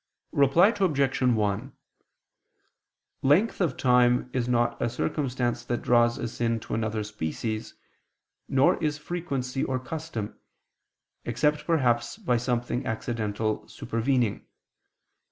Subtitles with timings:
[0.31, 1.21] Reply Obj.
[1.21, 1.73] 1:
[3.21, 7.75] Length of time is not a circumstance that draws a sin to another species,
[8.49, 10.39] nor is frequency or custom,
[11.23, 14.47] except perhaps by something accidental supervening.